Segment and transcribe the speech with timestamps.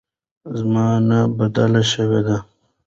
[0.57, 2.37] زمانه بدله شوې ده.